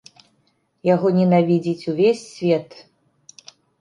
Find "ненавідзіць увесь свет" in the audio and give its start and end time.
1.17-2.69